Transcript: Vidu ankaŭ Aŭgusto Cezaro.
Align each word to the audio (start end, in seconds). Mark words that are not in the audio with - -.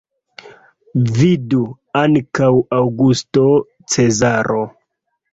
Vidu 1.17 1.59
ankaŭ 1.99 2.49
Aŭgusto 2.77 3.43
Cezaro. 3.97 4.57